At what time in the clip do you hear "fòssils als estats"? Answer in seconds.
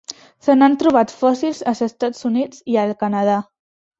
1.19-2.27